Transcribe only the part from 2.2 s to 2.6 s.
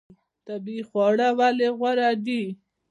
دي؟